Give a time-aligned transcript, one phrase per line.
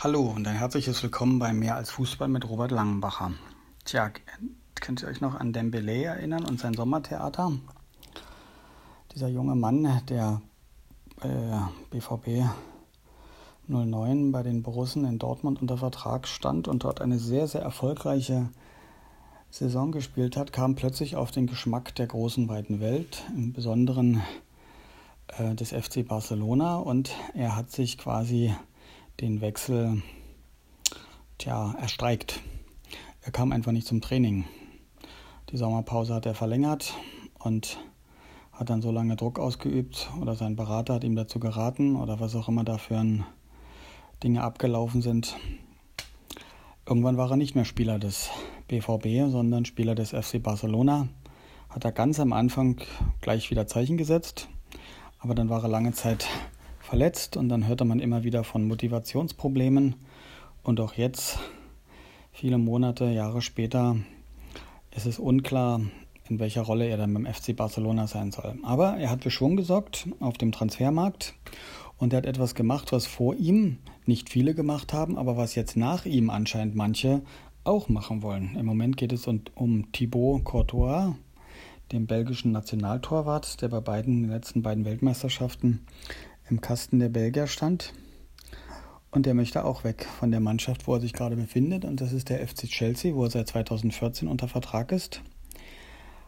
[0.00, 3.32] Hallo und ein herzliches Willkommen bei Mehr als Fußball mit Robert Langenbacher.
[3.84, 4.12] Tja,
[4.76, 7.50] könnt ihr euch noch an Dembele erinnern und sein Sommertheater?
[9.12, 10.40] Dieser junge Mann, der
[11.22, 11.58] äh,
[11.90, 12.48] BVB
[13.66, 18.50] 09 bei den Borussen in Dortmund unter Vertrag stand und dort eine sehr, sehr erfolgreiche
[19.50, 24.22] Saison gespielt hat, kam plötzlich auf den Geschmack der großen weiten Welt, im Besonderen
[25.38, 28.54] äh, des FC Barcelona und er hat sich quasi
[29.20, 30.02] den Wechsel
[31.38, 32.40] tja, erstreikt.
[33.22, 34.44] Er kam einfach nicht zum Training.
[35.50, 36.94] Die Sommerpause hat er verlängert
[37.38, 37.78] und
[38.52, 42.34] hat dann so lange Druck ausgeübt oder sein Berater hat ihm dazu geraten oder was
[42.36, 43.04] auch immer dafür
[44.22, 45.36] Dinge abgelaufen sind.
[46.86, 48.30] Irgendwann war er nicht mehr Spieler des
[48.68, 51.08] BVB, sondern Spieler des FC Barcelona.
[51.68, 52.80] Hat er ganz am Anfang
[53.20, 54.48] gleich wieder Zeichen gesetzt,
[55.18, 56.26] aber dann war er lange Zeit
[56.88, 59.94] verletzt und dann hörte man immer wieder von Motivationsproblemen
[60.62, 61.38] und auch jetzt,
[62.32, 63.96] viele Monate, Jahre später,
[64.96, 65.82] ist es unklar,
[66.30, 68.54] in welcher Rolle er dann beim FC Barcelona sein soll.
[68.62, 71.34] Aber er hat für Schwung gesorgt auf dem Transfermarkt
[71.98, 75.76] und er hat etwas gemacht, was vor ihm nicht viele gemacht haben, aber was jetzt
[75.76, 77.20] nach ihm anscheinend manche
[77.64, 78.56] auch machen wollen.
[78.58, 81.14] Im Moment geht es um, Thibaut Courtois,
[81.92, 85.80] dem belgischen Nationaltorwart, der bei beiden den letzten beiden Weltmeisterschaften
[86.50, 87.92] im Kasten der Belgier stand.
[89.10, 91.84] Und der möchte auch weg von der Mannschaft, wo er sich gerade befindet.
[91.84, 95.22] Und das ist der FC Chelsea, wo er seit 2014 unter Vertrag ist.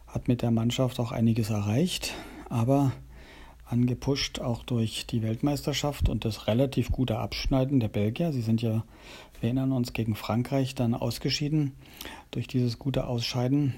[0.07, 2.13] Hat mit der Mannschaft auch einiges erreicht,
[2.49, 2.91] aber
[3.65, 8.33] angepusht auch durch die Weltmeisterschaft und das relativ gute Abschneiden der Belgier.
[8.33, 8.83] Sie sind ja,
[9.39, 11.73] wir erinnern uns, gegen Frankreich dann ausgeschieden
[12.31, 13.75] durch dieses gute Ausscheiden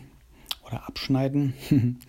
[0.65, 1.53] oder Abschneiden.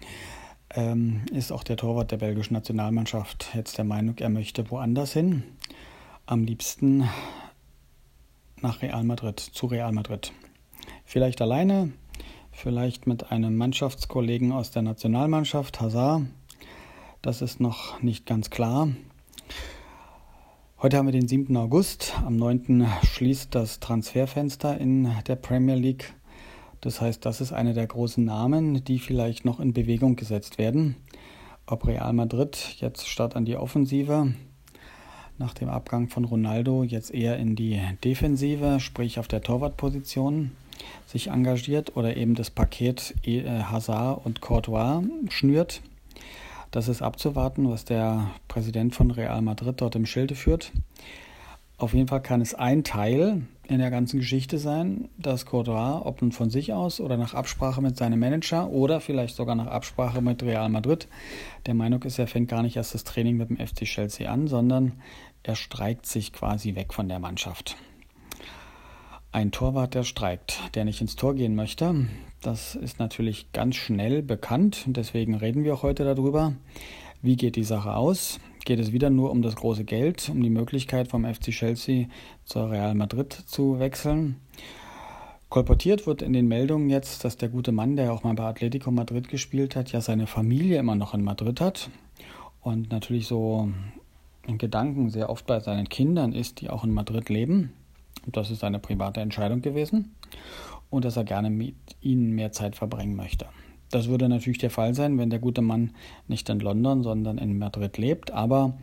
[0.75, 5.45] ähm, ist auch der Torwart der belgischen Nationalmannschaft jetzt der Meinung, er möchte woanders hin.
[6.27, 7.09] Am liebsten
[8.61, 10.33] nach Real Madrid, zu Real Madrid.
[11.05, 11.93] Vielleicht alleine,
[12.53, 16.23] vielleicht mit einem Mannschaftskollegen aus der Nationalmannschaft, Hazard.
[17.21, 18.89] Das ist noch nicht ganz klar.
[20.81, 21.57] Heute haben wir den 7.
[21.57, 22.15] August.
[22.27, 22.87] Am 9.
[23.03, 26.15] schließt das Transferfenster in der Premier League.
[26.85, 30.97] Das heißt, das ist einer der großen Namen, die vielleicht noch in Bewegung gesetzt werden.
[31.65, 34.35] Ob Real Madrid jetzt statt an die Offensive
[35.39, 40.53] nach dem Abgang von Ronaldo jetzt eher in die Defensive, sprich auf der Torwartposition,
[41.07, 45.81] sich engagiert oder eben das Paket äh, Hazard und Courtois schnürt.
[46.71, 50.71] Das ist abzuwarten, was der Präsident von Real Madrid dort im Schilde führt.
[51.77, 56.23] Auf jeden Fall kann es ein Teil in der ganzen Geschichte sein, dass Courtois, ob
[56.23, 60.21] nun von sich aus oder nach Absprache mit seinem Manager oder vielleicht sogar nach Absprache
[60.21, 61.09] mit Real Madrid,
[61.67, 64.47] der Meinung ist, er fängt gar nicht erst das Training mit dem FC Chelsea an,
[64.47, 64.93] sondern
[65.43, 67.77] er streikt sich quasi weg von der Mannschaft.
[69.33, 72.07] Ein Torwart, der streikt, der nicht ins Tor gehen möchte,
[72.45, 74.85] das ist natürlich ganz schnell bekannt.
[74.87, 76.53] Deswegen reden wir auch heute darüber.
[77.23, 78.39] Wie geht die Sache aus?
[78.65, 82.07] Geht es wieder nur um das große Geld, um die Möglichkeit vom FC Chelsea
[82.45, 84.41] zur Real Madrid zu wechseln.
[85.49, 88.91] Kolportiert wird in den Meldungen jetzt, dass der gute Mann, der auch mal bei Atletico
[88.91, 91.91] Madrid gespielt hat, ja seine Familie immer noch in Madrid hat
[92.61, 93.69] und natürlich so
[94.47, 97.73] in Gedanken sehr oft bei seinen Kindern ist, die auch in Madrid leben.
[98.27, 100.15] Das ist eine private Entscheidung gewesen
[100.91, 103.47] und dass er gerne mit ihnen mehr Zeit verbringen möchte.
[103.95, 105.93] Das würde natürlich der Fall sein, wenn der gute Mann
[106.27, 108.33] nicht in London, sondern in Madrid lebt.
[108.33, 108.77] Aber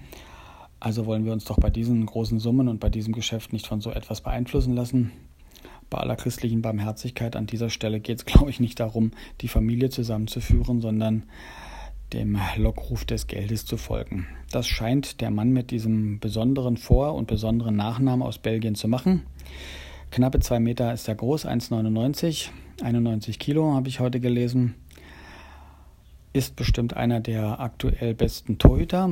[0.79, 3.81] also wollen wir uns doch bei diesen großen Summen und bei diesem Geschäft nicht von
[3.81, 5.11] so etwas beeinflussen lassen.
[5.89, 9.11] Bei aller christlichen Barmherzigkeit an dieser Stelle geht es, glaube ich, nicht darum,
[9.41, 11.23] die Familie zusammenzuführen, sondern
[12.13, 14.27] dem Lockruf des Geldes zu folgen.
[14.49, 19.23] Das scheint der Mann mit diesem besonderen Vor- und besonderen Nachnamen aus Belgien zu machen.
[20.09, 22.47] Knappe zwei Meter ist er groß, 1,99,
[22.81, 24.75] 91 Kilo habe ich heute gelesen
[26.33, 29.09] ist bestimmt einer der aktuell besten Torhüter.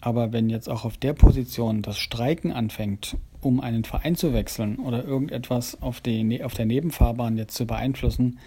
[0.00, 4.76] Aber wenn jetzt auch auf der Position das Streiken anfängt, um einen Verein zu wechseln
[4.76, 8.38] oder irgendetwas auf, die, ne-, auf der Nebenfahrbahn jetzt zu beeinflussen,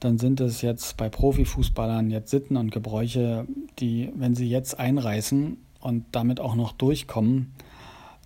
[0.00, 3.46] dann sind es jetzt bei Profifußballern jetzt Sitten und Gebräuche,
[3.78, 7.52] die, wenn sie jetzt einreißen und damit auch noch durchkommen,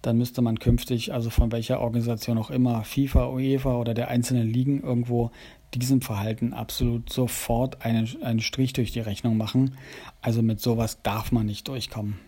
[0.03, 4.49] dann müsste man künftig, also von welcher Organisation auch immer, FIFA, UEFA oder der einzelnen
[4.49, 5.31] Ligen irgendwo
[5.75, 9.77] diesem Verhalten absolut sofort einen, einen Strich durch die Rechnung machen.
[10.23, 12.19] Also mit sowas darf man nicht durchkommen.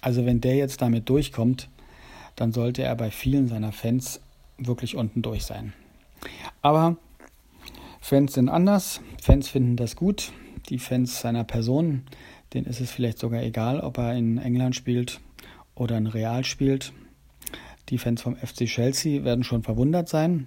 [0.00, 1.68] Also wenn der jetzt damit durchkommt,
[2.36, 4.20] dann sollte er bei vielen seiner Fans
[4.58, 5.72] wirklich unten durch sein.
[6.60, 6.96] Aber
[8.00, 10.32] Fans sind anders, Fans finden das gut.
[10.68, 12.02] Die Fans seiner Person,
[12.52, 15.20] denen ist es vielleicht sogar egal, ob er in England spielt
[15.74, 16.92] oder in Real spielt.
[17.88, 20.46] Die Fans vom FC Chelsea werden schon verwundert sein,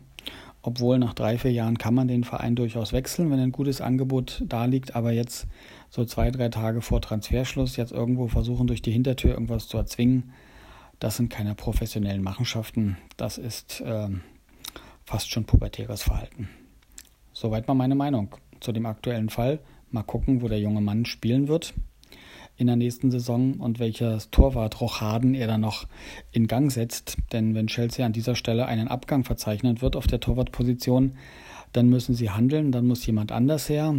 [0.66, 4.44] obwohl nach drei, vier Jahren kann man den Verein durchaus wechseln, wenn ein gutes Angebot
[4.46, 5.48] da liegt, aber jetzt
[5.90, 10.32] so zwei, drei Tage vor Transferschluss jetzt irgendwo versuchen, durch die Hintertür irgendwas zu erzwingen,
[11.00, 14.10] das sind keine professionellen Machenschaften, das ist äh,
[15.06, 16.50] fast schon pubertäres Verhalten.
[17.32, 19.60] Soweit mal meine Meinung zu dem aktuellen Fall.
[19.92, 21.74] Mal gucken, wo der junge Mann spielen wird
[22.58, 25.88] in der nächsten Saison und welches Torwart-Rochaden er dann noch
[26.32, 27.18] in Gang setzt.
[27.32, 31.14] Denn wenn Chelsea an dieser Stelle einen Abgang verzeichnet wird auf der Torwartposition,
[31.74, 33.96] dann müssen sie handeln, dann muss jemand anders her.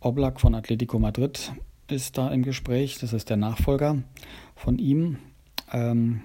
[0.00, 1.52] Oblak von Atletico Madrid
[1.88, 4.02] ist da im Gespräch, das ist der Nachfolger
[4.56, 5.18] von ihm
[5.72, 6.22] ähm,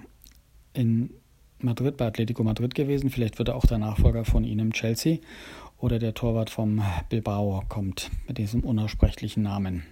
[0.72, 1.10] in
[1.58, 3.10] Madrid, bei Atletico Madrid gewesen.
[3.10, 5.18] Vielleicht wird er auch der Nachfolger von ihnen im Chelsea
[5.78, 9.84] oder der Torwart vom Bilbao kommt mit diesem unaussprechlichen Namen.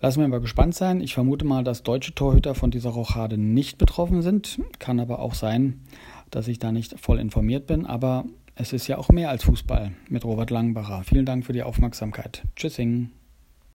[0.00, 1.00] Lassen wir mal gespannt sein.
[1.02, 4.58] Ich vermute mal, dass deutsche Torhüter von dieser Rochade nicht betroffen sind.
[4.78, 5.82] Kann aber auch sein,
[6.30, 7.84] dass ich da nicht voll informiert bin.
[7.84, 8.24] Aber
[8.54, 11.02] es ist ja auch mehr als Fußball mit Robert Langbacher.
[11.04, 12.42] Vielen Dank für die Aufmerksamkeit.
[12.56, 13.10] Tschüssing.